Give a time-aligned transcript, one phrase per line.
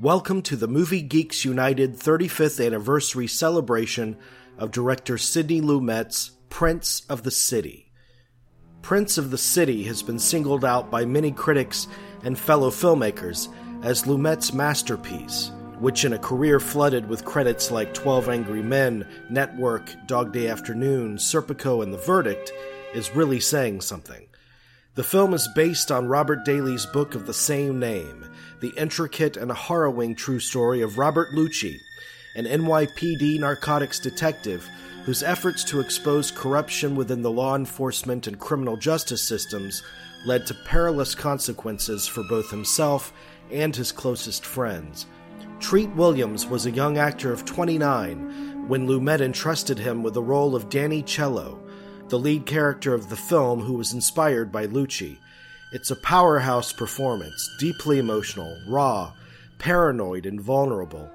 [0.00, 4.16] Welcome to the Movie Geeks United 35th anniversary celebration
[4.56, 7.90] of director Sidney Lumet's Prince of the City.
[8.80, 11.88] Prince of the City has been singled out by many critics
[12.22, 13.52] and fellow filmmakers
[13.82, 15.50] as Lumet's masterpiece,
[15.80, 21.16] which in a career flooded with credits like 12 Angry Men, Network, Dog Day Afternoon,
[21.16, 22.52] Serpico, and The Verdict,
[22.94, 24.28] is really saying something.
[24.98, 29.52] The film is based on Robert Daley's book of the same name the intricate and
[29.52, 31.78] harrowing true story of Robert Leuci,
[32.34, 34.68] an NYPD narcotics detective
[35.04, 39.84] whose efforts to expose corruption within the law enforcement and criminal justice systems
[40.26, 43.12] led to perilous consequences for both himself
[43.52, 45.06] and his closest friends.
[45.60, 50.56] Treat Williams was a young actor of 29 when Lumet entrusted him with the role
[50.56, 51.67] of Danny Ciello,
[52.10, 55.18] the lead character of the film who was inspired by Leuci.
[55.72, 59.12] It's a powerhouse performance, deeply emotional, raw,
[59.58, 61.10] paranoid, and vulnerable.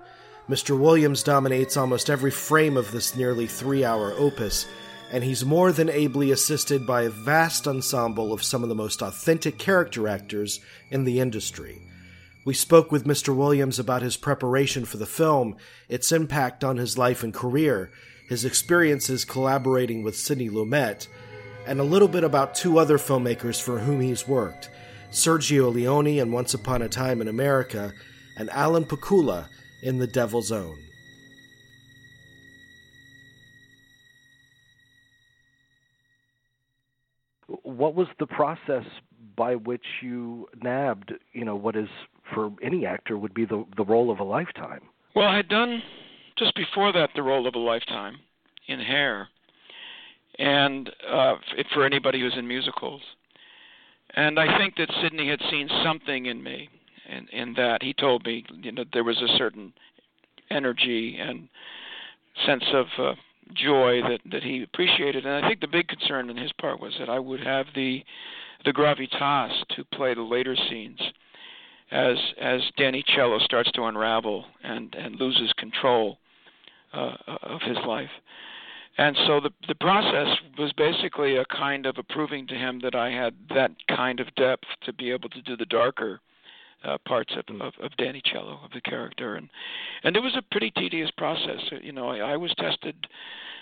[0.49, 0.77] Mr.
[0.77, 4.65] Williams dominates almost every frame of this nearly three hour opus,
[5.11, 9.01] and he's more than ably assisted by a vast ensemble of some of the most
[9.01, 10.59] authentic character actors
[10.91, 11.81] in the industry.
[12.45, 13.33] We spoke with Mr.
[13.35, 15.55] Williams about his preparation for the film,
[15.87, 17.89] its impact on his life and career,
[18.27, 21.07] his experiences collaborating with Sidney Lumet,
[21.65, 24.69] and a little bit about two other filmmakers for whom he's worked
[25.11, 27.93] Sergio Leone in Once Upon a Time in America,
[28.35, 29.47] and Alan Pakula
[29.83, 30.75] in The Devil's Own.
[37.61, 38.85] What was the process
[39.35, 41.89] by which you nabbed, you know, what is
[42.33, 44.81] for any actor would be the the role of a lifetime?
[45.15, 45.83] Well, I had done
[46.37, 48.17] just before that the role of a lifetime
[48.67, 49.29] in Hair,
[50.39, 51.35] and uh,
[51.73, 53.01] for anybody who's in musicals.
[54.15, 56.69] And I think that Sidney had seen something in me,
[57.09, 59.73] in, in that he told me, you know, there was a certain
[60.49, 61.49] energy and
[62.45, 63.13] sense of uh,
[63.53, 65.25] joy that that he appreciated.
[65.25, 68.03] And I think the big concern on his part was that I would have the
[68.65, 70.99] the gravitas to play the later scenes
[71.91, 76.17] as as Danny Ciello starts to unravel and and loses control
[76.93, 78.11] uh, of his life.
[78.97, 83.09] And so the the process was basically a kind of approving to him that I
[83.09, 86.21] had that kind of depth to be able to do the darker
[86.83, 89.49] uh, parts of, of of Danny Ciello of the character, and
[90.03, 91.59] and it was a pretty tedious process.
[91.81, 93.07] You know, I, I was tested,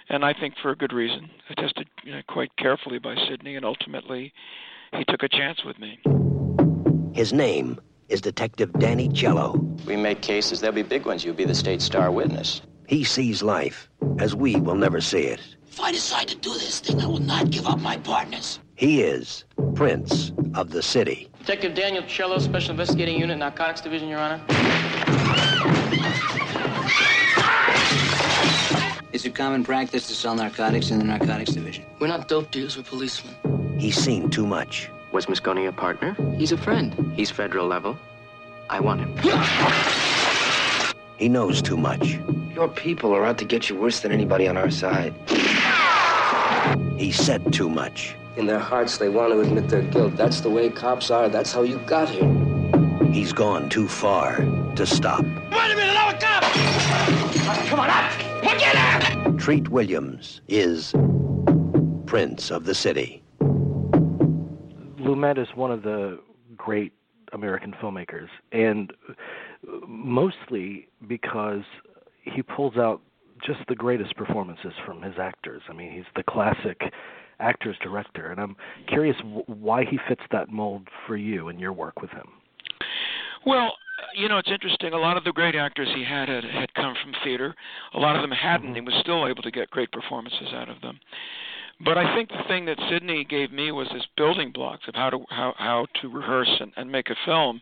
[0.09, 1.29] and I think for a good reason.
[1.49, 4.33] I tested you know, quite carefully by Sidney, and ultimately,
[4.93, 5.99] he took a chance with me.
[7.13, 9.57] His name is Detective Danny Ciello.
[9.85, 10.59] We make cases.
[10.59, 11.23] There'll be big ones.
[11.23, 12.61] You'll be the state star witness.
[12.91, 15.39] He sees life as we will never see it.
[15.69, 18.59] If I decide to do this thing, I will not give up my partners.
[18.75, 21.29] He is Prince of the City.
[21.39, 24.41] Detective Daniel Ciello, Special Investigating Unit, Narcotics Division, Your Honor.
[29.13, 31.85] Is it common practice to sell narcotics in the Narcotics Division?
[31.99, 33.79] We're not dope dealers, we're policemen.
[33.79, 34.91] He's seen too much.
[35.13, 36.13] Was Mascone a partner?
[36.35, 37.13] He's a friend.
[37.15, 37.97] He's federal level.
[38.69, 39.15] I want him.
[41.21, 42.17] He knows too much.
[42.55, 45.13] Your people are out to get you worse than anybody on our side.
[46.97, 48.15] He said too much.
[48.37, 50.17] In their hearts, they want to admit their guilt.
[50.17, 51.29] That's the way cops are.
[51.29, 52.27] That's how you got here.
[53.11, 54.37] He's gone too far
[54.75, 55.21] to stop.
[55.21, 56.43] Wait a minute, I'm a cop!
[56.43, 58.11] Uh, come on up!
[58.43, 60.91] Look at Treat Williams is
[62.07, 63.21] Prince of the City.
[64.99, 66.19] Lumet is one of the
[66.57, 66.93] great
[67.31, 68.91] American filmmakers, and
[69.87, 71.63] mostly because
[72.23, 73.01] he pulls out
[73.45, 75.61] just the greatest performances from his actors.
[75.69, 76.79] I mean, he's the classic
[77.39, 78.55] actor's director, and I'm
[78.87, 79.17] curious
[79.47, 82.27] why he fits that mold for you and your work with him.
[83.45, 83.73] Well,
[84.15, 84.93] you know, it's interesting.
[84.93, 87.55] A lot of the great actors he had had, had come from theater.
[87.93, 88.67] A lot of them hadn't.
[88.67, 88.75] Mm-hmm.
[88.75, 90.99] He was still able to get great performances out of them.
[91.83, 95.09] But I think the thing that Sidney gave me was his building blocks of how
[95.09, 97.61] to how how to rehearse and, and make a film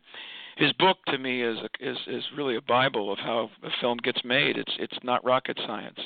[0.60, 3.98] his book to me is a, is is really a bible of how a film
[4.04, 4.58] gets made.
[4.58, 6.00] It's it's not rocket science.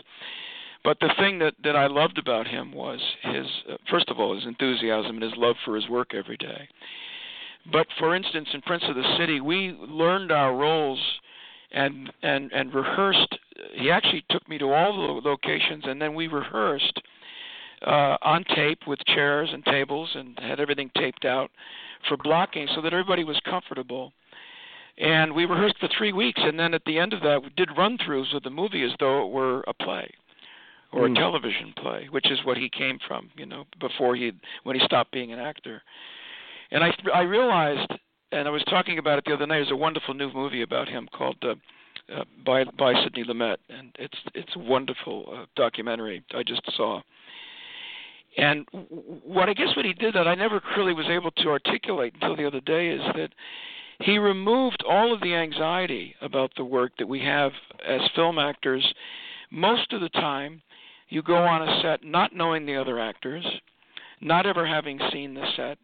[0.84, 4.36] But the thing that that I loved about him was his uh, first of all
[4.36, 6.70] his enthusiasm and his love for his work every day.
[7.72, 11.00] But for instance, in Prince of the City, we learned our roles
[11.72, 13.36] and and and rehearsed.
[13.74, 17.02] He actually took me to all the locations, and then we rehearsed
[17.88, 21.50] uh, on tape with chairs and tables, and had everything taped out
[22.08, 24.14] for blocking, so that everybody was comfortable
[24.98, 27.70] and we rehearsed for three weeks and then at the end of that we did
[27.78, 30.10] run throughs of the movie as though it were a play
[30.92, 31.12] or mm.
[31.12, 34.32] a television play which is what he came from you know before he
[34.64, 35.82] when he stopped being an actor
[36.72, 37.92] and i i realized
[38.34, 39.58] and I was talking about it the other night.
[39.58, 41.54] There's a wonderful new movie about him called uh,
[42.14, 47.02] uh, by by Sidney Lumet, and it's it's a wonderful uh, documentary I just saw.
[48.36, 52.14] And what I guess what he did that I never really was able to articulate
[52.16, 53.30] until the other day is that
[54.04, 57.52] he removed all of the anxiety about the work that we have
[57.88, 58.94] as film actors.
[59.50, 60.62] Most of the time,
[61.10, 63.46] you go on a set not knowing the other actors,
[64.20, 65.78] not ever having seen the set,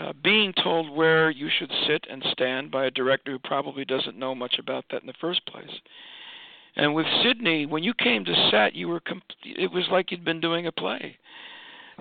[0.00, 4.18] uh, being told where you should sit and stand by a director who probably doesn't
[4.18, 5.80] know much about that in the first place.
[6.76, 10.24] And with Sidney, when you came to set, you were com- it was like you'd
[10.24, 11.16] been doing a play.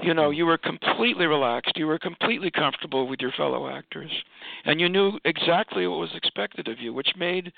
[0.02, 4.12] You know, you were completely relaxed, you were completely comfortable with your fellow actors,
[4.66, 7.52] and you knew exactly what was expected of you, which made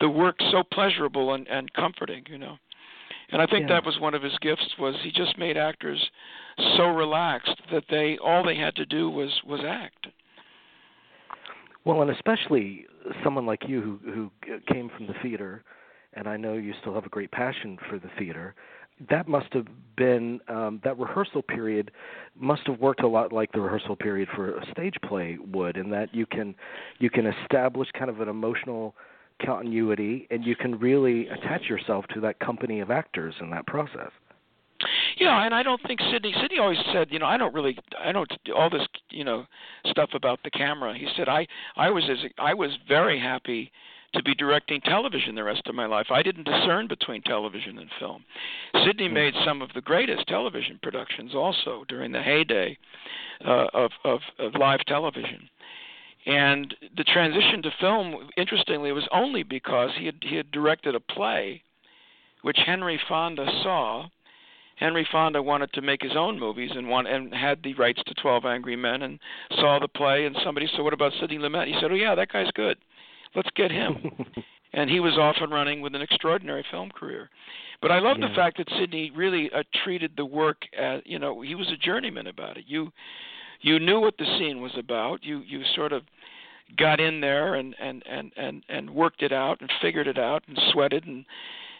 [0.00, 2.24] the work so pleasurable and, and comforting.
[2.28, 2.56] You know.
[3.30, 3.76] And I think yeah.
[3.76, 6.10] that was one of his gifts was he just made actors
[6.76, 10.06] so relaxed that they all they had to do was was act.
[11.84, 12.86] Well, and especially
[13.22, 15.64] someone like you who who came from the theater,
[16.14, 18.54] and I know you still have a great passion for the theater.
[19.10, 21.90] That must have been um, that rehearsal period
[22.38, 25.90] must have worked a lot like the rehearsal period for a stage play would, in
[25.90, 26.54] that you can
[26.98, 28.94] you can establish kind of an emotional
[29.44, 34.10] continuity, and you can really attach yourself to that company of actors in that process.
[35.16, 36.34] Yeah, and I don't think Sidney.
[36.40, 39.46] Sidney always said, you know, I don't really, I don't all this, you know,
[39.86, 40.96] stuff about the camera.
[40.96, 41.46] He said, I,
[41.76, 43.70] I was as, I was very happy
[44.14, 46.06] to be directing television the rest of my life.
[46.10, 48.24] I didn't discern between television and film.
[48.84, 49.14] Sidney hmm.
[49.14, 52.76] made some of the greatest television productions also during the heyday
[53.44, 55.48] uh, of, of of live television.
[56.26, 61.00] And the transition to film, interestingly, was only because he had he had directed a
[61.00, 61.62] play,
[62.42, 64.08] which Henry Fonda saw.
[64.76, 68.14] Henry Fonda wanted to make his own movies and want and had the rights to
[68.14, 69.20] Twelve Angry Men and
[69.52, 72.32] saw the play and somebody said, "What about Sidney Lumet?" He said, "Oh yeah, that
[72.32, 72.78] guy's good.
[73.34, 73.96] Let's get him."
[74.72, 77.30] and he was off and running with an extraordinary film career.
[77.80, 78.28] But I love yeah.
[78.28, 81.76] the fact that Sidney really uh, treated the work as you know he was a
[81.76, 82.64] journeyman about it.
[82.66, 82.92] You
[83.60, 85.24] you knew what the scene was about.
[85.24, 86.02] You you sort of
[86.76, 90.42] got in there and and and and and worked it out and figured it out
[90.48, 91.24] and sweated and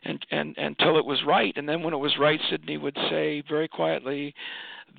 [0.05, 3.43] and and until it was right and then when it was right Sidney would say
[3.49, 4.35] very quietly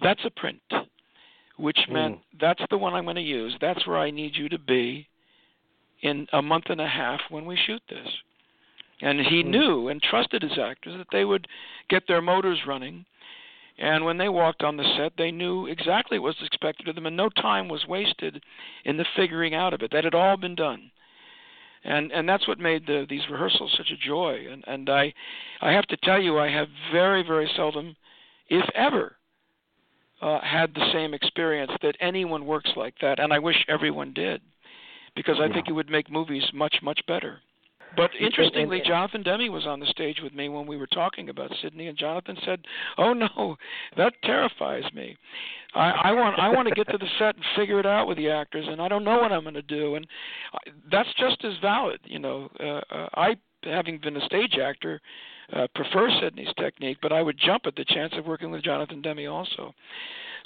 [0.02, 0.62] that's a print
[1.58, 2.40] which meant mm.
[2.40, 5.08] that's the one I'm going to use that's where I need you to be
[6.02, 8.08] in a month and a half when we shoot this
[9.02, 9.48] and he mm.
[9.48, 11.48] knew and trusted his actors that they would
[11.90, 13.06] get their motors running
[13.78, 17.06] and when they walked on the set, they knew exactly what was expected of them,
[17.06, 18.42] and no time was wasted
[18.86, 19.92] in the figuring out of it.
[19.92, 20.92] That had all been done,
[21.84, 24.48] and and that's what made the, these rehearsals such a joy.
[24.50, 25.14] And and I,
[25.62, 27.98] I have to tell you, I have very very seldom,
[28.48, 29.18] if ever,
[30.22, 34.42] uh, had the same experience that anyone works like that, and I wish everyone did,
[35.16, 35.54] because I yeah.
[35.54, 37.40] think it would make movies much much better.
[37.96, 41.52] But interestingly, Jonathan Demme was on the stage with me when we were talking about
[41.62, 42.66] Sidney, and Jonathan said,
[42.98, 43.56] "Oh no,
[43.98, 45.16] that terrifies me.
[45.74, 48.18] I, I want I want to get to the set and figure it out with
[48.18, 50.06] the actors, and I don't know what I'm going to do." And
[50.92, 52.50] that's just as valid, you know.
[52.60, 55.02] Uh, uh, I, having been a stage actor,
[55.54, 59.02] uh, prefer Sidney's technique, but I would jump at the chance of working with Jonathan
[59.02, 59.74] Demme also.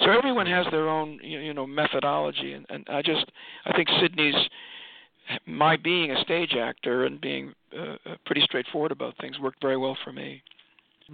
[0.00, 3.26] So everyone has their own, you know, methodology, and, and I just
[3.66, 4.34] I think Sidney's
[5.46, 9.76] my being a stage actor and being uh, uh, pretty straightforward about things worked very
[9.76, 10.42] well for me.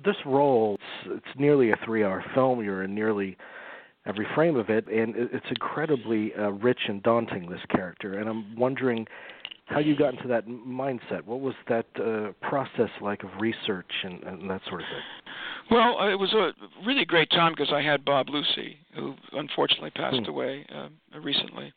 [0.04, 2.62] This role, it's, it's nearly a three-hour film.
[2.62, 3.36] You're in nearly
[4.06, 7.50] every frame of it, and it's incredibly uh, rich and daunting.
[7.50, 9.06] This character, and I'm wondering
[9.66, 11.24] how you got into that mindset.
[11.24, 15.32] What was that uh, process like of research and, and that sort of thing?
[15.70, 16.52] Well, uh, it was a
[16.86, 20.30] really great time because I had Bob Leuci, who unfortunately passed hmm.
[20.30, 20.88] away uh,
[21.20, 21.72] recently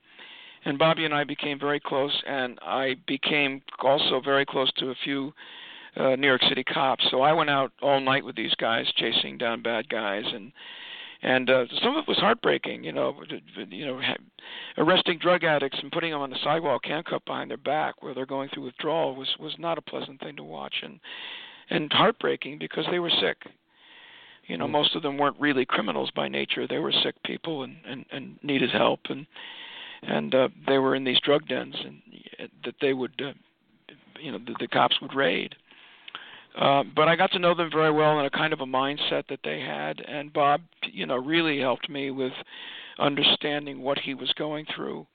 [0.65, 4.96] and Bobby and I became very close, and I became also very close to a
[5.03, 5.34] few
[5.96, 7.05] uh, New York City cops.
[7.10, 10.51] So I went out all night with these guys, chasing down bad guys, and
[11.21, 12.83] and uh, some of it was heartbreaking.
[12.83, 13.21] You know,
[13.69, 14.01] you know,
[14.77, 18.25] arresting drug addicts and putting them on the sidewalk, handcuffed behind their back, where they're
[18.25, 20.99] going through withdrawal, was was not a pleasant thing to watch, and
[21.69, 23.38] and heartbreaking because they were sick.
[24.47, 24.71] You know, mm.
[24.71, 28.39] most of them weren't really criminals by nature; they were sick people and and, and
[28.43, 29.25] needed help and
[30.03, 32.01] and uh, they were in these drug dens and
[32.39, 33.33] uh, that they would uh,
[34.21, 35.68] you know the, the cops would raid uh,
[36.58, 39.27] Uh, but I got to know them very well and a kind of a mindset
[39.29, 42.34] that they had and Bob you know really helped me with
[42.98, 45.06] understanding what he was going through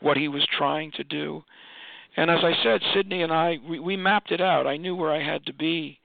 [0.00, 1.44] what he was trying to do
[2.16, 5.12] and as I said Sidney and I we, we mapped it out I knew where
[5.12, 6.00] I had to be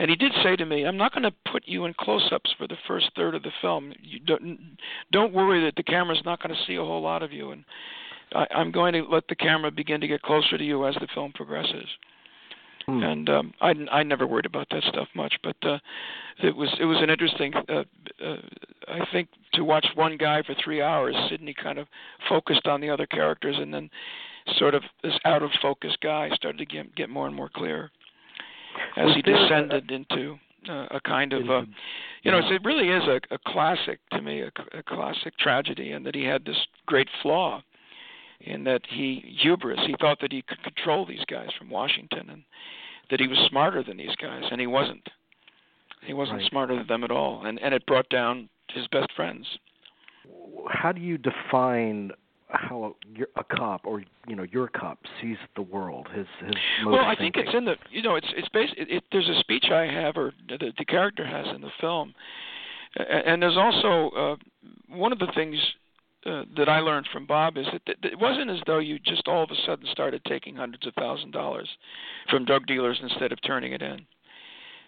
[0.00, 2.66] and he did say to me, "I'm not going to put you in close-ups for
[2.66, 3.92] the first third of the film.
[4.00, 4.58] You don't
[5.12, 7.66] don't worry that the camera's not going to see a whole lot of you." And
[8.34, 11.08] I, I'm going to let the camera begin to get closer to you as the
[11.14, 11.86] film progresses.
[12.90, 13.02] Hmm.
[13.02, 15.78] And um, I I never worried about that stuff much, but uh,
[16.42, 17.54] it was it was an interesting.
[17.54, 17.84] Uh,
[18.24, 18.36] uh,
[18.88, 21.86] I think to watch one guy for three hours, Sidney kind of
[22.28, 23.90] focused on the other characters, and then
[24.58, 27.90] sort of this out of focus guy started to get get more and more clear
[28.96, 31.62] as Was he there a- descended into uh, a kind of uh,
[32.22, 36.04] you know it really is a, a classic to me a, a classic tragedy and
[36.06, 36.56] that he had this
[36.86, 37.62] great flaw
[38.40, 42.42] in that he hubris he thought that he could control these guys from Washington and
[43.10, 45.06] that he was smarter than these guys and he wasn't
[46.06, 46.50] he wasn't Right.
[46.50, 49.46] smarter than them at all and and it brought down his best friends
[50.68, 52.12] How do you define
[52.52, 56.08] how a, a cop or you know your cop sees the world?
[56.14, 56.54] His his
[56.86, 57.44] well i think thinking?
[57.46, 60.16] it's in the you know it's it's based it, it, there's a speech i have
[60.16, 62.12] or the, the character has in the film
[62.98, 64.36] A- and there's also uh
[64.88, 65.56] one of the things
[66.26, 69.26] uh, that I learned from Bob is that, that it wasn't as though you just
[69.26, 71.68] all of a sudden started taking hundreds of thousand dollars
[72.28, 74.06] from drug dealers instead of turning it in.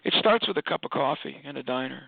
[0.03, 2.03] It starts with a cup of coffee in a diner.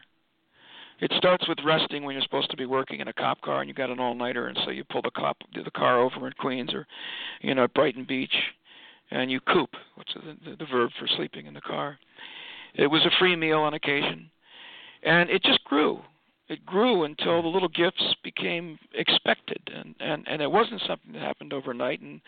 [0.99, 3.67] It starts with resting when you're supposed to be working in a cop car and
[3.67, 6.73] you got an all-nighter, and so you pull the cop the car over in Queens
[6.73, 6.87] or,
[7.41, 8.33] you know, Brighton Beach,
[9.11, 11.97] and you coop, is the, the, the verb for sleeping in the car.
[12.75, 14.29] It was a free meal on occasion,
[15.03, 16.01] and it just grew
[16.47, 21.21] it grew until the little gifts became expected and and and it wasn't something that
[21.21, 22.21] happened overnight and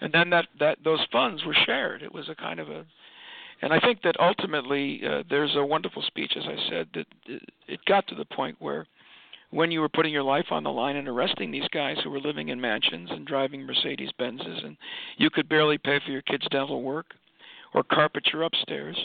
[0.00, 2.02] and then that that those funds were shared.
[2.02, 2.84] It was a kind of a
[3.62, 7.42] and i think that ultimately uh, there's a wonderful speech as i said that it,
[7.66, 8.86] it got to the point where
[9.50, 12.20] when you were putting your life on the line and arresting these guys who were
[12.20, 14.76] living in mansions and driving mercedes benzes and
[15.16, 17.14] you could barely pay for your kids dental work
[17.72, 18.96] or carpet your upstairs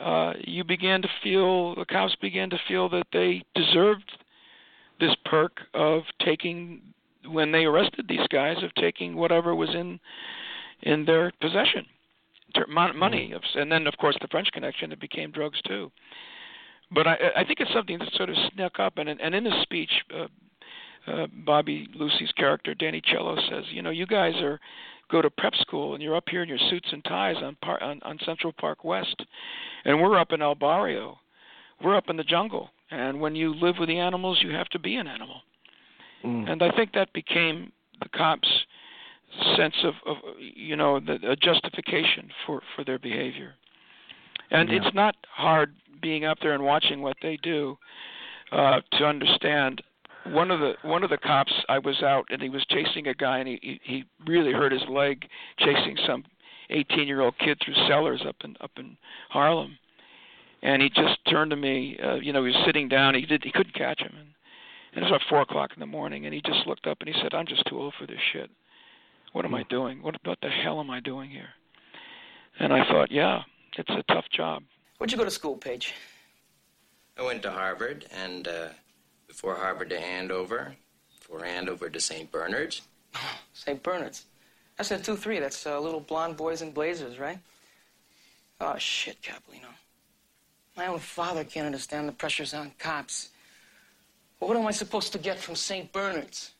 [0.00, 4.10] uh, you began to feel the cops began to feel that they deserved
[4.98, 6.80] this perk of taking
[7.26, 10.00] when they arrested these guys of taking whatever was in
[10.82, 11.84] in their possession.
[12.68, 15.90] Mon- money and then of course the French connection it became drugs too.
[16.90, 19.62] But I I think it's something that sort of snuck up and and in his
[19.62, 20.26] speech uh,
[21.10, 24.58] uh, Bobby Leuci's character Danny Ciello says you know you guys are
[25.10, 27.82] go to prep school and you're up here in your suits and ties on par-
[27.82, 29.24] on, on Central Park West
[29.84, 31.18] and we're up in El Barrio.
[31.82, 34.78] We're up in the jungle, and when you live with the animals, you have to
[34.78, 35.40] be an animal.
[36.22, 36.50] Mm.
[36.50, 38.46] And I think that became the cops'
[39.56, 43.54] sense of, of you know, the, a justification for for their behavior.
[44.50, 44.76] And Yeah.
[44.82, 47.78] it's not hard being up there and watching what they do
[48.52, 49.82] uh, to understand.
[50.26, 53.14] One of the one of the cops, I was out and he was chasing a
[53.14, 55.26] guy, and he he, he really hurt his leg
[55.58, 56.24] chasing some
[56.70, 58.96] 18 year old kid through cellars up in up in
[59.30, 59.78] Harlem,
[60.62, 61.98] and he just turned to me.
[61.98, 63.14] Uh, you know, he was sitting down.
[63.14, 63.42] He did.
[63.44, 64.28] He couldn't catch him, and,
[64.92, 66.26] and it was about four o'clock in the morning.
[66.26, 68.50] And he just looked up and he said, "I'm just too old for this shit.
[69.32, 70.02] What am I doing?
[70.02, 71.50] What what the hell am I doing here?"
[72.58, 73.42] And I thought, yeah,
[73.78, 74.62] it's a tough job.
[74.98, 75.94] Where'd you go to school, Paige?
[77.18, 78.68] I went to Harvard, and uh,
[79.30, 80.74] before Harvard to Andover,
[81.16, 82.30] before Andover to St.
[82.32, 82.82] Bernard's.
[83.52, 83.80] St.
[83.80, 84.26] Bernard's.
[84.76, 85.38] That's in 2 3.
[85.38, 87.38] That's uh, little blonde boys in blazers, right?
[88.60, 89.70] Oh, shit, Capolino.
[90.76, 93.30] My own father can't understand the pressures on cops.
[94.40, 95.92] What am I supposed to get from St.
[95.92, 96.50] Bernard's?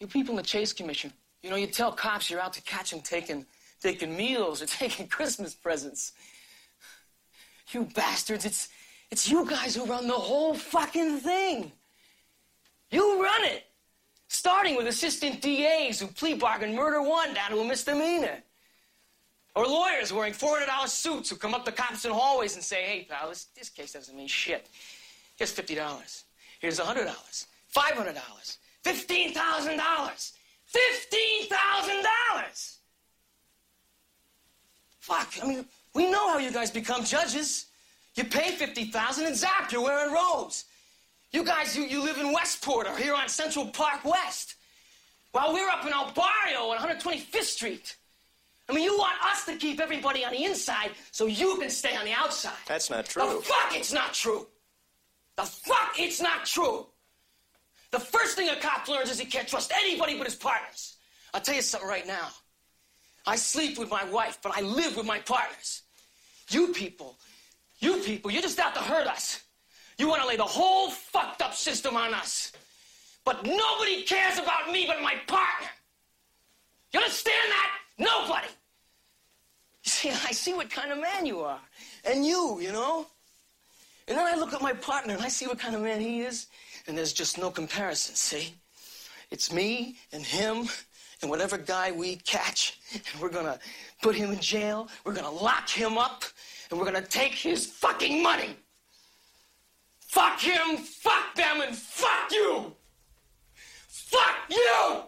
[0.00, 1.12] You people in the Chase Commission,
[1.44, 3.46] you know, you tell cops you're out to catch them taking,
[3.80, 6.12] taking meals or taking Christmas presents.
[7.70, 8.68] You bastards, it's,
[9.12, 11.70] it's you guys who run the whole fucking thing.
[12.90, 13.64] You run it.
[14.28, 18.42] Starting with assistant DAs who plea bargain murder one down to a misdemeanor.
[19.54, 23.06] Or lawyers wearing $400 suits who come up to cops in hallways and say, hey,
[23.08, 24.70] pal, this, this case doesn't mean shit.
[25.36, 26.22] Here's $50.
[26.60, 27.46] Here's $100.
[27.76, 28.56] $500.
[28.82, 30.32] $15,000.
[30.74, 32.76] $15,000!
[35.00, 37.66] Fuck, I mean, we know how you guys become judges.
[38.14, 40.64] You pay 50000 and zap, you're wearing robes.
[41.32, 44.56] You guys, you, you live in Westport or here on Central Park West.
[45.32, 47.96] While we're up in El Barrio on 125th Street.
[48.68, 51.96] I mean, you want us to keep everybody on the inside so you can stay
[51.96, 52.52] on the outside.
[52.66, 53.22] That's not true.
[53.26, 54.46] The fuck it's not true.
[55.36, 56.86] The fuck it's not true.
[57.90, 60.96] The first thing a cop learns is he can't trust anybody but his partners.
[61.34, 62.28] I'll tell you something right now.
[63.26, 65.82] I sleep with my wife, but I live with my partners.
[66.50, 67.18] You people,
[67.82, 69.42] you people, you're just out to hurt us.
[69.98, 72.52] You want to lay the whole fucked up system on us.
[73.24, 75.68] But nobody cares about me but my partner.
[76.92, 77.70] You understand that?
[77.98, 78.48] Nobody.
[79.84, 81.60] You see, I see what kind of man you are.
[82.04, 83.06] And you, you know?
[84.08, 86.22] And then I look at my partner and I see what kind of man he
[86.22, 86.48] is,
[86.86, 88.54] and there's just no comparison, see?
[89.30, 90.68] It's me and him
[91.22, 93.58] and whatever guy we catch, and we're gonna
[94.02, 96.24] put him in jail, we're gonna lock him up,
[96.72, 98.56] and we're gonna take his fucking money.
[100.00, 102.74] Fuck him, fuck them, and fuck you!
[103.88, 105.02] Fuck you!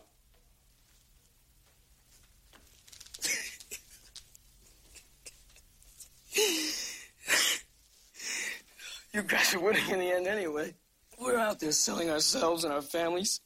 [9.14, 10.74] you guys are winning in the end anyway.
[11.18, 13.40] We're out there selling ourselves and our families.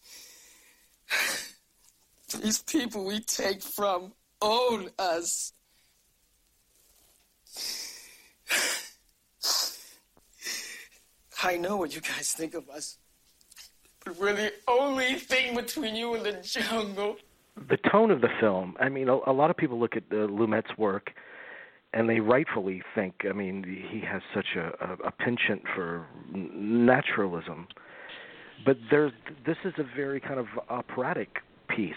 [2.43, 5.53] These people we take from own us.
[11.43, 12.99] I know what you guys think of us,
[14.05, 17.17] but we're the only thing between you and the jungle.
[17.69, 20.27] The tone of the film, I mean, a, a lot of people look at uh,
[20.27, 21.13] Lumet's work
[21.93, 27.67] and they rightfully think, I mean, he has such a, a, a penchant for naturalism.
[28.65, 29.13] But there's,
[29.47, 31.95] this is a very kind of operatic piece,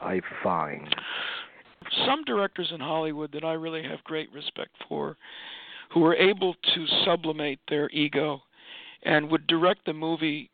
[0.00, 0.94] I find.
[2.06, 5.16] Some directors in Hollywood that I really have great respect for,
[5.92, 8.40] who are able to sublimate their ego
[9.04, 10.50] and would direct the movie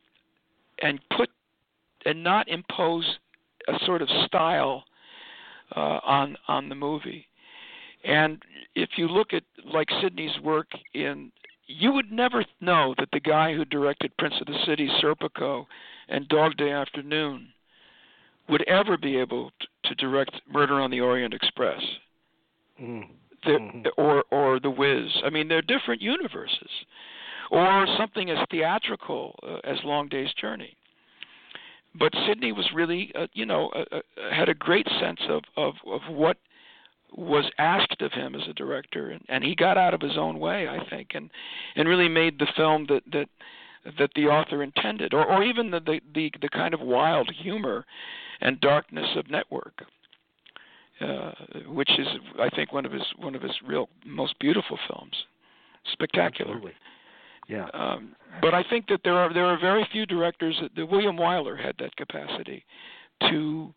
[0.83, 1.31] and put
[2.05, 3.05] and not impose
[3.69, 4.85] a sort of style
[5.77, 7.27] uh, on on the movie.
[8.05, 8.43] And
[8.75, 11.31] if you look at like Sidney's work in
[11.67, 15.67] you would never know that the guy who directed Prince of the City, Serpico,
[16.09, 17.49] and Dog Day Afternoon
[18.49, 19.53] would ever be able
[19.85, 21.81] to, direct Murder on the Orient Express.
[22.81, 23.09] Mm.
[23.47, 23.87] Mm-hmm.
[23.97, 25.09] Or or The Wiz.
[25.25, 26.69] I mean, they're different universes
[27.51, 30.77] or something as theatrical uh, as Long Day's Journey.
[31.95, 34.01] But Sidney was really, uh, you know, uh, uh,
[34.33, 36.37] had a great sense of, of of what
[37.17, 40.39] was asked of him as a director, and, and he got out of his own
[40.39, 41.31] way, I think, and
[41.75, 43.29] and really made the film that that
[43.99, 47.85] that the author intended, or or even the the the, the kind of wild humor
[48.41, 49.85] and darkness of Network.
[51.01, 51.33] Uh,
[51.67, 52.07] which is,
[52.39, 55.15] I think, one of his one of his real most beautiful films.
[55.93, 56.51] Spectacular.
[56.57, 56.73] Absolutely.
[57.51, 57.67] Yeah.
[57.75, 61.61] Um, but I think that there are there are very few directors that, William Wyler
[61.61, 62.65] had that capacity
[63.23, 63.75] to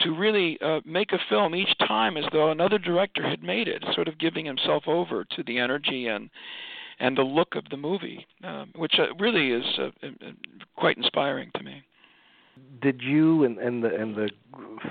[0.00, 3.82] to really uh, make a film each time as though another director had made it,
[3.94, 6.28] sort of giving himself over to the energy and
[6.98, 10.08] and the look of the movie, um, which uh, really is uh,
[10.76, 11.82] quite inspiring to me.
[12.82, 14.28] Did you and, and the and the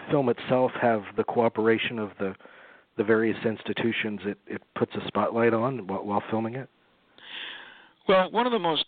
[0.10, 2.34] film itself have the cooperation of the
[2.96, 6.70] the various institutions it, it puts a spotlight on while, while filming it?
[8.08, 8.86] Well, one of the most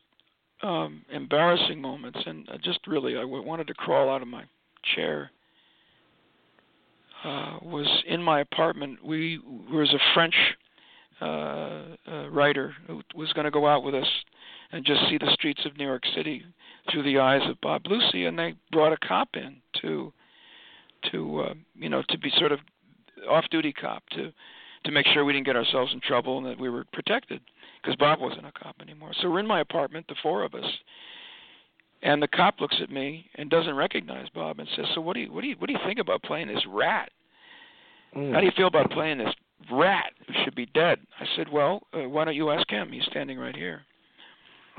[0.62, 4.44] um, embarrassing moments, and just really, I wanted to crawl out of my
[4.96, 5.32] chair.
[7.24, 9.04] Uh, was in my apartment.
[9.04, 10.36] We there was a French
[11.20, 14.08] uh, uh, writer who was going to go out with us
[14.72, 16.44] and just see the streets of New York City
[16.92, 20.14] through the eyes of Bob Leuci, and they brought a cop in to
[21.12, 22.60] to uh, you know to be sort of
[23.28, 24.32] off-duty cop to
[24.86, 27.42] to make sure we didn't get ourselves in trouble and that we were protected
[27.88, 29.12] because Bob wasn't a cop anymore.
[29.22, 30.66] So we're in my apartment, the four of us,
[32.04, 35.22] and the cop looks at me and doesn't recognize Bob and says, "So what do
[35.22, 37.10] you what do you what do you think about playing this rat?
[38.14, 38.34] Mm.
[38.34, 39.34] How do you feel about playing this
[39.72, 42.92] rat who should be dead?" I said, "Well, uh, why don't you ask him?
[42.92, 43.84] He's standing right here."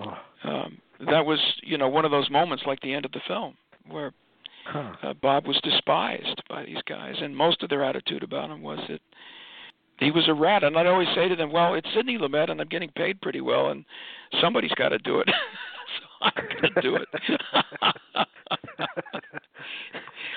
[0.00, 0.18] Oh.
[0.44, 3.56] Um, that was you know one of those moments like the end of the film
[3.88, 4.12] where
[4.66, 4.92] huh.
[5.02, 8.80] uh, Bob was despised by these guys, and most of their attitude about him was
[8.88, 9.00] that
[9.98, 10.64] he was a rat.
[10.64, 13.40] And I'd always say to them, "Well, it's Sidney Lumet, and I'm getting paid pretty
[13.40, 13.84] well, and
[14.40, 15.28] somebody's got to do it,
[16.00, 17.08] so I'm going to do it."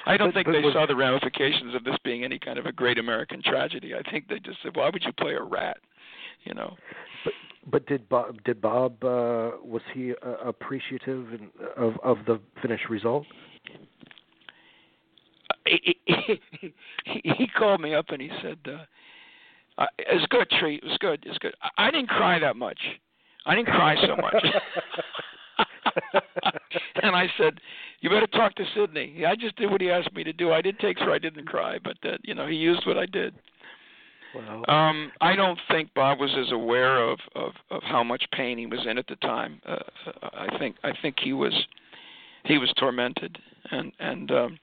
[0.06, 2.98] I don't think they saw the ramifications of this being any kind of a great
[2.98, 3.94] American tragedy.
[3.94, 5.78] I think they just said, "Why would you play a rat?"
[6.44, 6.76] You know.
[7.24, 7.34] But
[7.70, 11.28] but did Bob did Bob uh, was he uh, appreciative
[11.78, 13.26] of of the finished result?
[15.66, 15.98] he,
[17.06, 18.84] he, he called me up and he said, uh,
[19.78, 20.84] uh, "It's good, treat.
[20.84, 21.24] It was good.
[21.26, 22.80] It was good." I, I didn't cry that much.
[23.46, 24.46] I didn't cry so much.
[27.04, 27.60] and I said,
[28.02, 29.26] "You better talk to Sidney.
[29.26, 30.52] I just did what he asked me to do.
[30.52, 33.06] I did take so I didn't cry, but that you know he used what I
[33.06, 33.34] did."
[34.34, 38.58] Well, Um, I don't think Bob was as aware of, of of how much pain
[38.58, 39.62] he was in at the time.
[39.66, 39.80] Uh,
[40.34, 41.54] I think I think he was
[42.46, 43.38] he was tormented,
[43.72, 44.60] and and um,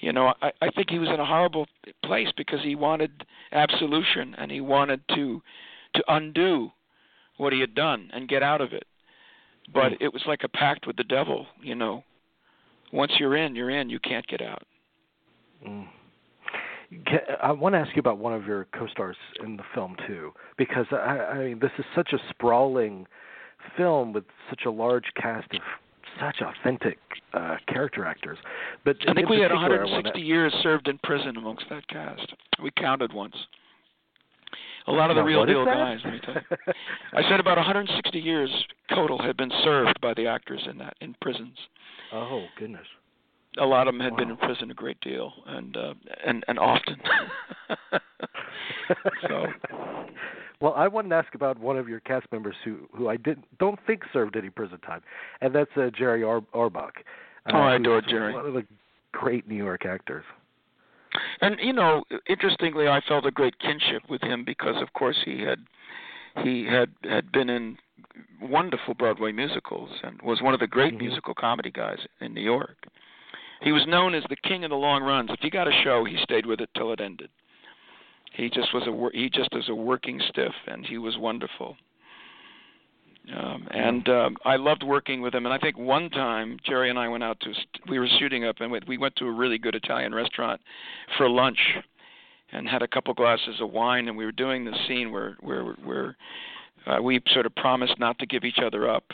[0.00, 1.66] you know I, I think he was in a horrible
[2.04, 5.42] place because he wanted absolution and he wanted to
[5.94, 6.70] to undo
[7.36, 8.86] what he had done and get out of it.
[9.72, 9.96] But Mm.
[10.00, 12.04] it was like a pact with the devil, you know.
[12.92, 13.88] Once you're in, you're in.
[13.88, 14.62] You can't get out.
[15.66, 15.88] Mm.
[17.42, 20.86] I want to ask you about one of your co-stars in the film too, because
[20.92, 23.06] I, I mean this is such a sprawling
[23.76, 25.60] film with such a large cast of
[26.20, 26.98] such authentic
[27.32, 28.38] uh, character actors.
[28.84, 30.24] But I think we had 160 wanna...
[30.24, 32.32] years served in prison amongst that cast.
[32.62, 33.36] We counted once.
[34.86, 35.98] A lot of the Now, real deal guys.
[36.04, 36.74] Let me tell you.
[37.14, 38.50] I said about 160 years
[38.90, 41.56] total had been served by the actors in that in prisons.
[42.12, 42.86] oh goodness.
[43.58, 45.94] A lot of them had been in prison a great deal, and uh,
[46.26, 46.96] and and often.
[49.28, 49.46] so
[50.60, 53.46] well, I wanted to ask about one of your cast members who who I didn't
[53.58, 55.02] don't think served any prison time,
[55.40, 56.92] and that's uh, Jerry Ar- Orbach.
[57.46, 58.32] Uh, Oh, I adore Jerry.
[58.32, 58.64] One of the
[59.12, 60.24] great New York actors.
[61.40, 65.40] And you know, interestingly, I felt a great kinship with him because, of course, he
[65.42, 65.60] had
[66.42, 67.78] he had had been in
[68.40, 70.98] wonderful Broadway musicals and was one of the great Mhm.
[71.00, 72.86] musical comedy guys in New York.
[73.60, 75.30] He was known as the king of the long runs.
[75.30, 77.30] If he got a show, he stayed with it till it ended.
[78.34, 81.76] He just was a he just was a working stiff, and he was wonderful.
[83.34, 85.46] Um, and um, I loved working with him.
[85.46, 87.54] And I think one time Jerry and I went out to
[87.88, 90.60] we were shooting up, and we- we went to a really good Italian restaurant
[91.16, 91.78] for lunch,
[92.52, 95.64] and had a couple glasses of wine, and we were doing the scene where where
[95.84, 96.16] where
[96.86, 99.04] uh, we sort of promised not to give each other up.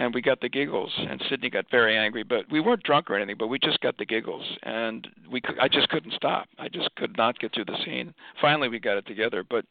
[0.00, 2.22] And we got the giggles, and Sidney got very angry.
[2.22, 5.68] But we weren't drunk or anything, but we just got the giggles, and we I
[5.68, 6.48] just couldn't stop.
[6.58, 8.14] I just could not get through the scene.
[8.40, 9.44] Finally, we got it together.
[9.48, 9.66] But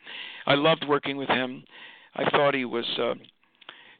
[0.45, 1.63] I loved working with him.
[2.15, 2.85] I thought he was.
[2.97, 3.15] Uh,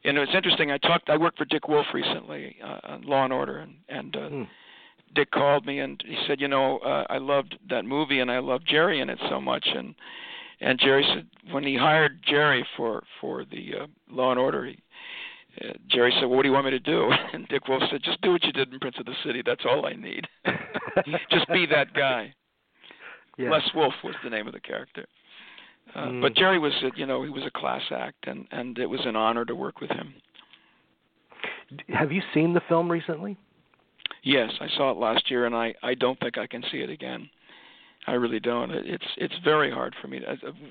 [0.03, 0.71] you know, it's interesting.
[0.71, 1.09] I talked.
[1.09, 4.43] I worked for Dick Wolf recently uh, on Law and Order, and and uh, Hmm.
[5.15, 8.39] Dick called me and he said, you know, uh, I loved that movie and I
[8.39, 9.67] loved Jerry in it so much.
[9.75, 9.95] And
[10.61, 14.79] and Jerry said when he hired Jerry for for the uh, Law and Order, he,
[15.89, 17.09] Jerry said, well, what do you want me to do?
[17.33, 19.41] And Dick Wolf said, just do what you did in Prince of the City.
[19.45, 20.25] That's all I need.
[21.31, 22.33] just be that guy.
[23.37, 23.49] Yeah.
[23.51, 25.05] Les Wolf was the name of the character.
[25.95, 26.21] Uh, Mm.
[26.21, 29.15] But Jerry was, you know, he was a class act, and and it was an
[29.15, 30.13] honor to work with him.
[31.89, 33.37] Have you seen the film recently?
[34.23, 36.89] Yes, I saw it last year, and I I don't think I can see it
[36.91, 37.27] again.
[38.09, 38.71] I really don't.
[38.71, 40.19] It's it's very hard for me.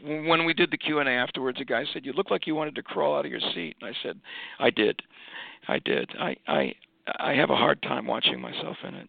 [0.02, 2.56] When we did the Q and A afterwards, a guy said, "You look like you
[2.56, 4.18] wanted to crawl out of your seat," and I said,
[4.58, 5.00] "I did,
[5.68, 6.10] I did.
[6.18, 6.74] I I
[7.20, 9.08] I have a hard time watching myself in it.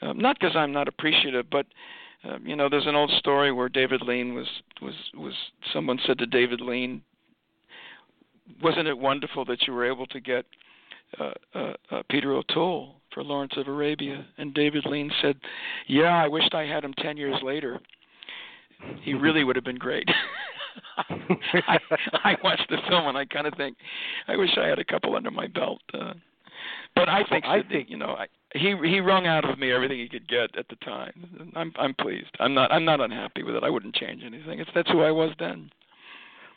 [0.00, 1.66] Um, not because I'm not appreciative, but
[2.24, 4.48] um, you know, there's an old story where David Lean was
[4.80, 5.34] was was
[5.74, 7.02] someone said to David Lean,
[8.62, 10.46] "Wasn't it wonderful that you were able to get
[11.18, 15.36] Uh, uh, uh, Peter O'Toole for Lawrence of Arabia?" And David Lean said,
[15.86, 17.80] "Yeah, I wished I had him ten years later.
[19.02, 20.08] He really would have been great."
[21.68, 21.78] I,
[22.24, 23.76] I watched the film and I kind of think,
[24.28, 25.80] I wish I had a couple under my belt.
[25.92, 26.14] Uh,
[26.94, 29.72] but I think, I Sidney, think- you know, I, he he wrung out of me
[29.72, 31.50] everything he could get at the time.
[31.56, 32.30] I'm I'm pleased.
[32.38, 33.64] I'm not I'm not unhappy with it.
[33.64, 34.60] I wouldn't change anything.
[34.60, 35.70] It's that's who I was then.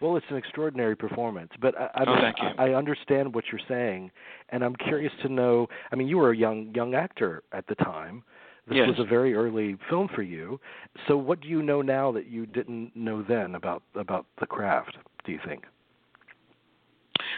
[0.02, 2.34] Well, it's an extraordinary performance, but I, I, Oh, mean.
[2.58, 4.12] I, I understand what you're saying,
[4.50, 5.68] and I'm curious to know.
[5.92, 8.24] I mean, you were a young young actor at the time.
[8.68, 8.88] This Yes.
[8.90, 10.60] was a very early film for you.
[11.08, 14.98] So, what do you know now that you didn't know then about about the craft?
[15.24, 15.66] Do you think?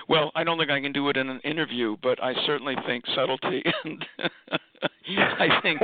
[0.07, 3.03] Well, I don't think I can do it in an interview, but I certainly think
[3.13, 4.05] subtlety and
[5.39, 5.81] I think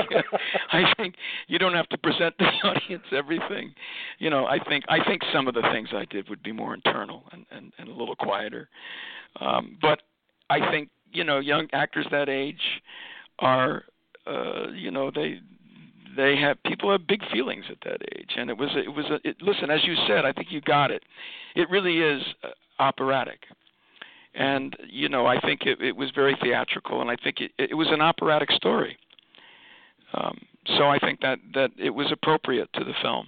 [0.72, 1.16] I think
[1.48, 3.74] you don't have to present the audience everything.
[4.20, 6.74] You know, I think I think some of the things I did would be more
[6.74, 8.70] internal and and, and a little quieter.
[9.40, 10.02] Um, but
[10.50, 12.82] I think you know young actors that age
[13.40, 13.84] are
[14.28, 15.40] uh, you know they
[16.16, 19.28] they have people have big feelings at that age and it was it was a,
[19.28, 21.04] it, listen as you said I think you got it.
[21.56, 23.40] It really is uh, operatic
[24.36, 27.76] and you know I think it, it was very theatrical, and I think it, it
[27.76, 28.98] was an operatic story.
[30.14, 30.40] Um,
[30.78, 33.28] so I think that that it was appropriate to the film,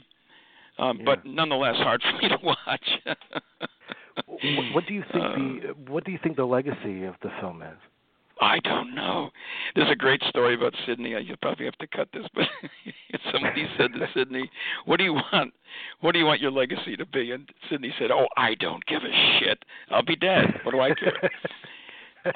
[0.78, 1.04] um, Yeah.
[1.06, 2.90] but nonetheless hard for me to watch.
[4.74, 7.62] what, do you think Uh, the what do you think the legacy of the film
[7.62, 7.78] is?
[8.42, 9.30] I don't know.
[9.76, 11.16] There's a great story about Sidney.
[11.22, 12.46] You'll probably have to cut this, but
[13.32, 14.50] somebody said to Sidney,
[14.86, 15.54] "What do you want?
[16.02, 19.04] What do you want your legacy to be?" And Sidney said, "Oh, I don't give
[19.04, 19.64] a shit.
[19.90, 20.60] I'll be dead.
[20.64, 21.32] What do I care?"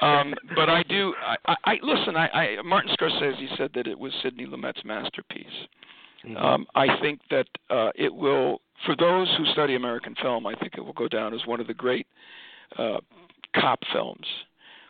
[0.00, 1.14] um, but I do.
[1.22, 2.16] I, I, I listen.
[2.16, 5.46] I, I Martin Scorsese said that it was Sidney Lumet's masterpiece.
[6.24, 6.42] Mhm.
[6.42, 10.74] Um, I think that uh, it will, for those who study American film, I think
[10.76, 12.06] it will go down as one of the great
[12.78, 12.98] uh,
[13.54, 14.26] cop films.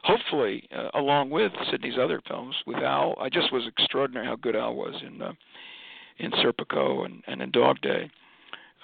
[0.02, 4.56] Hopefully, uh, along with Sidney's other films, with Al, I just was extraordinary how good
[4.56, 5.32] Al was in uh,
[6.18, 8.10] in Serpico and, and in Dog Day.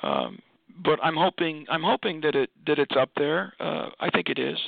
[0.03, 0.39] Um,
[0.85, 3.55] but I'm hoping I'm hoping that it that it's up there.
[3.61, 4.59] Uh, I think it is,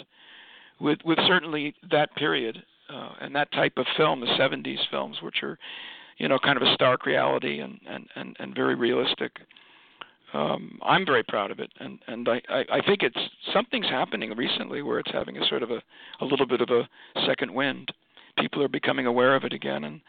[0.81, 5.43] with with certainly that period uh, and that type of film, the '70s films, which
[5.43, 5.59] are
[6.19, 9.33] you know, kind of a stark reality and and and, and very realistic.
[10.35, 13.19] Um, I'm very proud of it, and and I, I I think it's
[13.53, 15.83] something's happening recently where it's having a sort of a
[16.21, 16.89] a little bit of a
[17.27, 17.93] second wind.
[18.39, 20.01] people are becoming aware of it again, and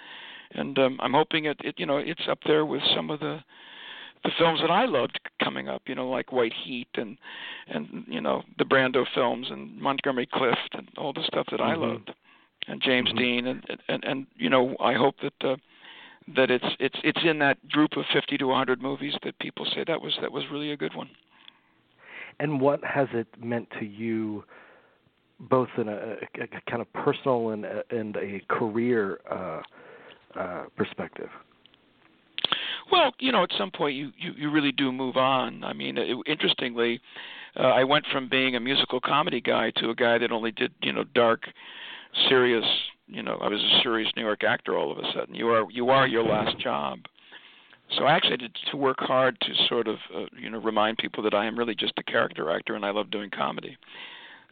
[0.52, 3.40] and um, I'm hoping it, it you know it's up there with some of the
[4.24, 7.18] the films that I loved coming up, you know, like White Heat and
[7.68, 11.82] and you know the Brando films and Montgomery Clift and all the stuff that mm-hmm.
[11.82, 12.12] I loved,
[12.68, 13.18] and James mm-hmm.
[13.18, 15.56] Dean and, and and you know I hope that uh,
[16.36, 19.84] that it's it's it's in that group of 50 to 100 movies that people say
[19.88, 21.10] that was that was really a good one.
[22.40, 24.46] And what has it meant to you,
[25.40, 29.62] both in a, a, a kind of personal and a, and a career uh,
[30.40, 31.30] uh, perspective?
[32.92, 35.64] Well, you know, at some point you you, you really do move on.
[35.64, 37.02] I mean, it, interestingly,
[37.58, 40.72] uh, I went from being a musical comedy guy to a guy that only did
[40.82, 41.44] you know dark,
[42.28, 42.66] serious.
[43.10, 45.36] You know, I was a serious New York actor all of a sudden.
[45.36, 47.00] You are you are your last job.
[47.98, 51.24] So I actually had to work hard to sort of uh, you know remind people
[51.24, 53.78] that I am really just a character actor and I love doing comedy.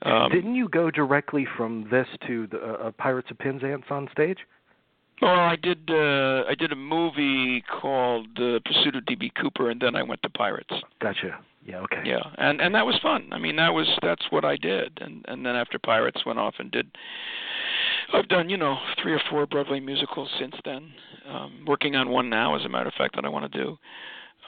[0.04, 4.38] Um, Didn't you go directly from this to the uh, Pirates of Penzance on stage?
[5.22, 5.90] Well, I did.
[5.90, 9.32] Uh, I did a movie called uh, Pursuit of D.B.
[9.40, 10.74] Cooper, and then I went to Pirates.
[11.02, 11.40] Gotcha.
[11.66, 11.80] Yeah.
[11.80, 12.04] Okay.
[12.06, 13.30] Yeah, and and that was fun.
[13.32, 16.56] I mean, that was that's what I did, and and then after Pirates, went off
[16.60, 16.92] and did.
[18.14, 20.92] I've done you know three or four Broadway musicals since then.
[21.28, 23.78] Um, working on one now, as a matter of fact, that I want to do.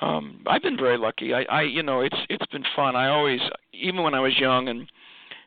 [0.01, 1.33] Um, I've been very lucky.
[1.33, 2.95] I, I you know it's it's been fun.
[2.95, 3.41] I always
[3.73, 4.89] even when I was young and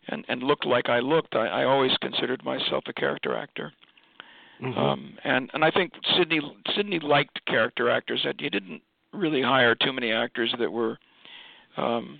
[0.09, 3.72] and and looked like I looked, I, I always considered myself a character actor.
[4.62, 4.79] Mm-hmm.
[4.79, 6.40] Um, and and I think Sidney
[6.77, 8.20] Sidney liked character actors.
[8.25, 10.98] That he didn't really hire too many actors that were.
[11.77, 12.18] Um,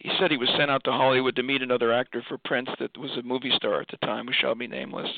[0.00, 2.96] he said he was sent out to Hollywood to meet another actor for Prince that
[2.98, 5.08] was a movie star at the time, who shall be nameless.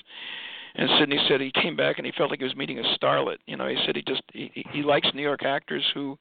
[0.75, 3.37] And Sidney said he came back and he felt like he was meeting a starlet.
[3.46, 6.18] You know, he said he just he, he likes New York actors who,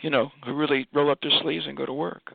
[0.00, 2.32] you know, who really roll up their sleeves and go to work.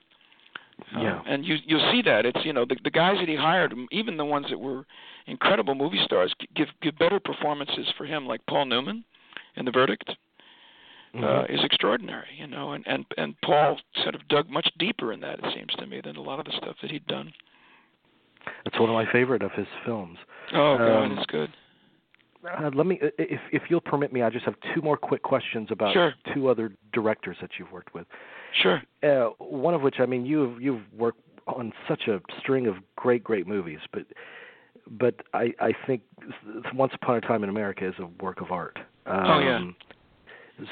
[0.92, 1.20] Yeah.
[1.20, 3.74] Um, and you you'll see that it's you know the the guys that he hired,
[3.92, 4.86] even the ones that were
[5.28, 9.04] incredible movie stars, give give better performances for him, like Paul Newman
[9.56, 10.10] in The Verdict.
[11.16, 11.24] Mm-hmm.
[11.24, 15.20] Uh, is extraordinary, you know, and and and Paul sort of dug much deeper in
[15.20, 15.38] that.
[15.40, 17.32] It seems to me than a lot of the stuff that he'd done.
[18.64, 20.18] That's one of my favorite of his films.
[20.54, 21.52] Oh God, Um, it's good.
[22.60, 25.68] Uh, let me, if if you'll permit me, I just have two more quick questions
[25.72, 26.14] about Sure.
[26.34, 28.08] two other directors that you've worked with.
[28.62, 28.82] Sure.
[29.04, 33.24] Uh, one of which, I mean, you've you've worked on such a string of great,
[33.24, 34.06] great movies, but
[34.90, 36.02] but I I think
[36.74, 38.78] Once Upon a Time in America is a work of art.
[39.06, 39.62] Um, Oh, yeah.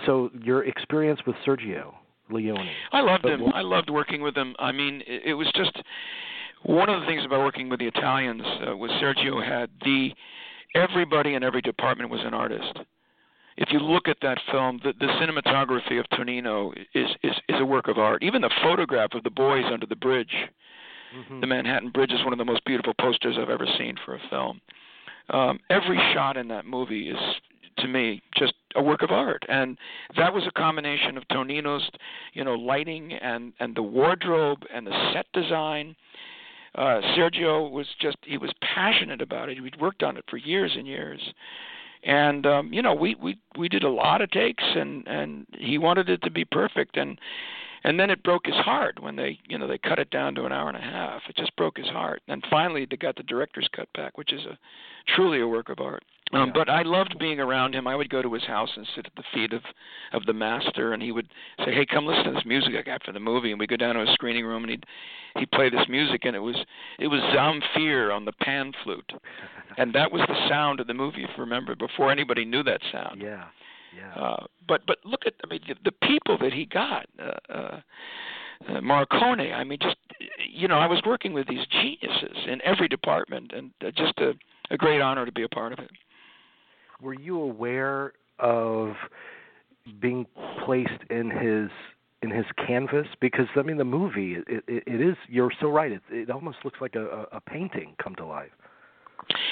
[0.06, 1.94] So your experience with Sergio
[2.30, 2.70] Leone.
[2.91, 3.41] I loved him.
[3.54, 4.56] I loved working with him.
[4.60, 5.72] I mean, it, it was just
[6.63, 10.12] one of the things about working with the Italians uh, was Sergio had the
[10.76, 12.80] everybody in every department was an artist.
[13.58, 17.65] If you look at that film, the, the cinematography of Tonino is, is is a
[17.65, 18.24] work of art.
[18.24, 20.34] Even the photograph of the boys under the bridge,
[21.13, 21.41] Mhm.
[21.41, 24.20] the Manhattan Bridge, is one of the most beautiful posters I've ever seen for a
[24.30, 24.62] film.
[25.30, 27.20] Um, every shot in that movie is,
[27.80, 29.77] to me, just a work of art, and
[30.17, 31.89] that was a combination of Tonino's,
[32.34, 35.95] you know, lighting and and the wardrobe and the set design.
[36.75, 39.62] Uh, Sergio was just he was passionate about it.
[39.62, 41.19] We'd worked on it for years and years,
[42.03, 45.77] and um, you know we we we did a lot of takes, and and he
[45.77, 47.19] wanted it to be perfect, and
[47.84, 50.46] and then it broke his heart when they you know they cut it down to
[50.46, 51.22] an hour and a half.
[51.30, 54.46] It just broke his heart, and finally they got the director's cut back, which is
[54.46, 54.58] a
[55.15, 56.04] truly a work of art.
[56.34, 56.54] Um, Yeah.
[56.54, 57.88] But I loved being around him.
[57.88, 59.63] I would go to his house and sit at the feet of
[60.13, 61.28] of the master, and he would
[61.65, 63.76] say, "Hey, come listen to this music I got for the movie." And we go
[63.76, 64.86] down to his screening room, and he'd
[65.38, 66.56] he'd play this music, and it was
[67.00, 69.12] it was Zamfir on the pan flute,
[69.78, 71.24] and that was the sound of the movie.
[71.24, 73.22] If you remember, before anybody knew that sound.
[73.22, 73.46] Yeah.
[73.95, 74.13] Yeah.
[74.21, 77.08] Uh, but but look at I mean the, the people that he got.
[77.19, 77.82] Uh, uh,
[78.67, 79.54] uh, Morricone.
[79.54, 79.97] I mean, just
[80.54, 84.34] you know, I was working with these geniuses in every department, and uh, just a,
[84.69, 85.89] a great honor to be a part of it.
[87.01, 88.93] Were you aware of
[89.99, 90.25] being
[90.63, 91.69] placed in his
[92.21, 93.08] in his canvas?
[93.19, 95.15] Because I mean, the movie it, it, it is.
[95.27, 95.91] You're so right.
[95.91, 98.51] It, it almost looks like a, a painting come to life.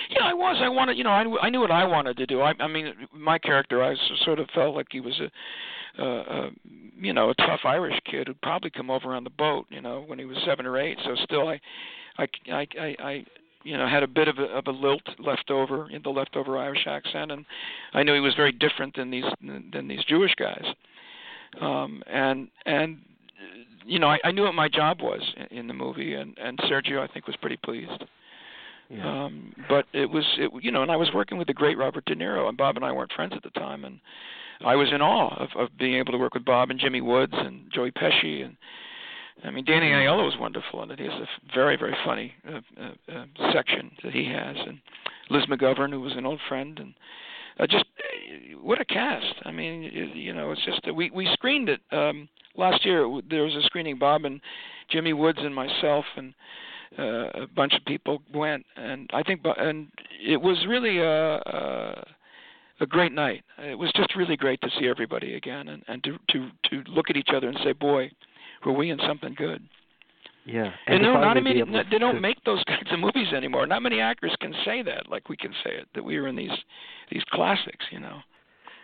[0.10, 0.58] Yeah, I was.
[0.62, 2.42] I wanted, you know, I, I knew what I wanted to do.
[2.42, 6.50] I, I mean, my character, I sort of felt like he was a, uh, uh,
[7.00, 10.04] you know, a tough Irish kid who'd probably come over on the boat, you know,
[10.06, 10.98] when he was seven or eight.
[11.04, 11.60] So still, I,
[12.18, 13.26] I, I, I, I
[13.64, 16.58] you know, had a bit of a, of a lilt left over in the leftover
[16.58, 17.46] Irish accent, and
[17.94, 20.64] I knew he was very different than these than these Jewish guys.
[21.60, 23.00] Um, and and
[23.86, 27.00] you know, I, I knew what my job was in the movie, and and Sergio,
[27.00, 28.04] I think, was pretty pleased.
[29.04, 32.06] Um, but it was, it, you know, and I was working with the great Robert
[32.06, 34.00] De Niro, and Bob and I weren't friends at the time, and
[34.66, 37.34] I was in awe of, of being able to work with Bob and Jimmy Woods
[37.36, 38.58] and Joey Pesci, and
[39.44, 41.00] I mean, Danny Aiello was wonderful it.
[41.00, 44.80] He has a very, very funny uh, uh, uh, section that he has, and
[45.30, 46.94] Liz McGovern, who was an old friend, and
[47.60, 49.36] uh, just uh, what a cast.
[49.46, 53.08] I mean, you know, it's just that we we screened it um, last year.
[53.30, 53.98] There was a screening.
[53.98, 54.42] Bob and
[54.90, 56.34] Jimmy Woods and myself and
[56.98, 59.88] uh, a bunch of people went, and I think, and
[60.26, 62.06] it was really a, a
[62.82, 63.44] a great night.
[63.58, 67.10] It was just really great to see everybody again, and and to to to look
[67.10, 68.12] at each other and say, "Boy,
[68.66, 69.62] were we in something good."
[70.46, 71.60] Yeah, and, and no, not many.
[71.60, 73.68] To, they don't make those kinds of movies anymore.
[73.68, 76.36] Not many actors can say that, like we can say it, that we were in
[76.36, 76.58] these
[77.12, 77.86] these classics.
[77.92, 78.20] You know.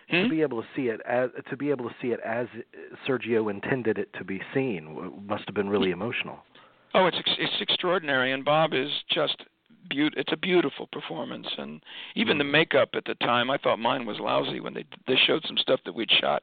[0.08, 0.22] Hmm?
[0.22, 2.46] To be able to see it as to be able to see it as
[3.08, 6.38] Sergio intended it to be seen must have been really emotional.
[6.96, 9.36] Oh, it's it's extraordinary, and Bob is just
[9.90, 11.82] be- It's a beautiful performance, and
[12.14, 12.50] even the Mm.
[12.50, 15.80] makeup at the time, I thought mine was lousy when they they showed some stuff
[15.84, 16.42] that we'd shot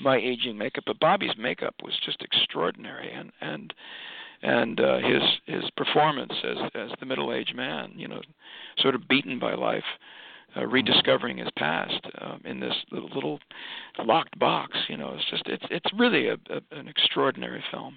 [0.00, 3.72] my aging makeup, but Bobby's makeup was just extraordinary, and and
[4.42, 8.20] and uh, his his performance as as the middle aged man, you know,
[8.78, 9.86] sort of beaten by life.
[10.54, 13.40] Uh, rediscovering his past um, in this little, little
[14.04, 17.96] locked box, you know, it's just it's it's really a, a, an extraordinary film.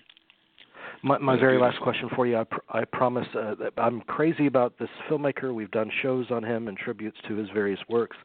[1.06, 2.36] My, my very last question for you.
[2.36, 5.54] I, pr- I promise uh, I'm crazy about this filmmaker.
[5.54, 8.18] We've done shows on him and tributes to his various works,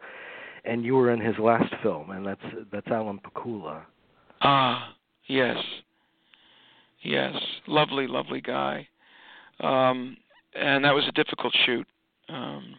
[0.65, 2.41] and you were in his last film, and that's
[2.73, 3.83] that's Alan Pakula.
[4.41, 4.95] Ah,
[5.27, 5.59] yes,
[7.03, 7.35] yes,
[7.67, 8.89] lovely, lovely guy.
[9.61, 10.17] Um,
[10.55, 11.87] and that was a difficult shoot.
[12.31, 12.77] Um,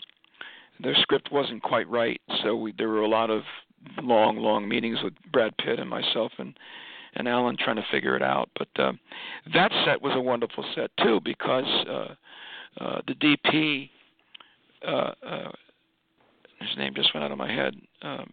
[0.82, 3.44] the script wasn't quite right, so we, there were a lot of
[4.02, 6.56] long, long meetings with Brad Pitt and myself and
[7.15, 8.50] and Alan trying to figure it out.
[8.58, 8.93] But uh,
[9.54, 12.13] that set was a wonderful set too because uh,
[12.84, 13.89] uh, the DP,
[14.88, 15.52] uh, uh,
[16.60, 17.76] his name just went out of my head.
[18.02, 18.32] Um,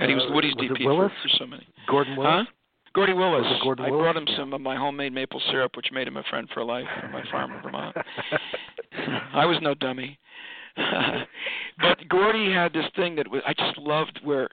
[0.00, 1.12] and he was Uh, Woody's was DP Willis?
[1.22, 1.66] For, for so many.
[1.88, 2.46] Gordon Willis.
[2.46, 2.52] Huh?
[2.94, 3.44] Gordy Willis.
[3.62, 4.04] Gordon I Willis?
[4.04, 6.86] brought him some of my homemade maple syrup, which made him a friend for life
[7.02, 7.96] on my farm in Vermont.
[9.34, 10.16] I was no dummy.
[11.80, 14.48] but Gordy had this thing that was, I just loved where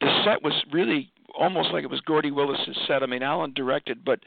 [0.00, 3.02] the set was really almost like it was Gordy Willis's set.
[3.02, 4.20] I mean, Alan directed, but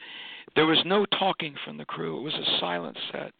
[0.55, 2.19] there was no talking from the crew.
[2.19, 3.31] It was a silent set.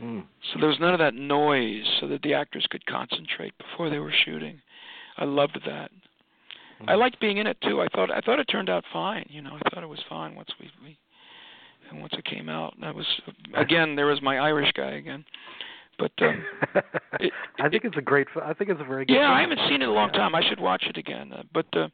[0.00, 0.24] Mm.
[0.52, 3.98] So there was none of that noise so that the actors could concentrate before they
[3.98, 4.60] were shooting.
[5.18, 5.90] I loved that.
[6.88, 7.82] I liked being in it too.
[7.82, 9.26] I thought I thought it turned out fine.
[9.28, 10.96] You know, I thought it was fine once we, we
[11.90, 12.74] and once it came out.
[12.80, 13.06] That was
[13.54, 15.24] again there was my Irish guy again.
[15.98, 16.44] But um,
[17.20, 18.26] it, I think it's a great.
[18.42, 19.12] I think it's a very good.
[19.12, 19.32] yeah, film.
[19.32, 20.34] I haven't seen it in a long time.
[20.34, 21.32] I should watch it again.
[21.32, 21.88] Uh, but uh,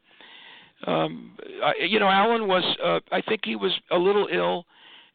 [0.85, 2.63] um, I, you know, Alan was.
[2.83, 4.65] Uh, I think he was a little ill,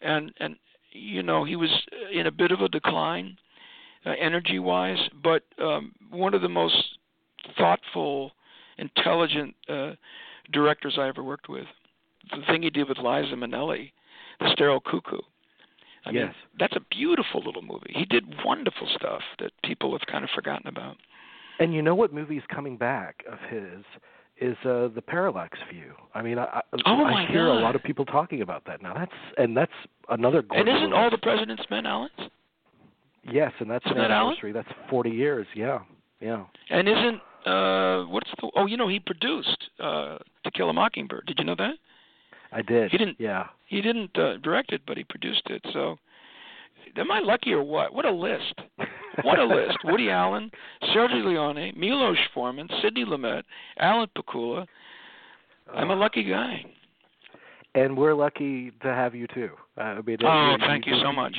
[0.01, 0.57] and and
[0.91, 1.71] you know he was
[2.13, 3.37] in a bit of a decline,
[4.05, 4.99] uh, energy wise.
[5.23, 6.99] But um, one of the most
[7.57, 8.33] thoughtful,
[8.79, 9.93] intelligent uh,
[10.53, 11.67] directors I ever worked with.
[12.31, 13.93] The thing he did with Liza Minnelli,
[14.41, 15.19] The Sterile Cuckoo.
[16.05, 17.93] I mean, that's a beautiful little movie.
[17.95, 20.97] He did wonderful stuff that people have kind of forgotten about.
[21.61, 23.85] And you know what movie is coming back of his
[24.43, 25.93] is uh the Parallax View.
[26.15, 27.59] I mean, I I, Oh, I hear God.
[27.59, 28.95] a lot of people talking about that now.
[28.95, 29.73] That's and that's
[30.09, 30.43] another.
[30.51, 32.13] And isn't all the President's Men Alan's?
[33.31, 34.33] Yes, and that's Isn't an that Alan?
[34.33, 34.53] anniversary.
[34.53, 35.47] That's 40 years.
[35.55, 35.79] Yeah,
[36.21, 36.45] yeah.
[36.71, 41.27] And isn't uh what's the oh you know he produced uh To Kill a Mockingbird.
[41.27, 41.75] Did you know that?
[42.53, 42.91] I did.
[42.91, 43.47] He didn't- Yeah.
[43.67, 45.63] He didn't uh, direct it, but he produced it.
[45.73, 45.97] So
[46.97, 47.95] am I lucky or what?
[47.95, 48.55] What a list.
[49.23, 49.79] What a list.
[49.85, 50.51] Woody Allen,
[50.95, 53.43] Sergio Leone, Milos Forman, Sidney Lumet,
[53.79, 54.67] Alan Pakula.
[55.75, 56.65] I'm a lucky guy.
[57.75, 59.51] And we're lucky to have you too.
[59.79, 61.37] Uh, I mean, Oh, you- thank you so much.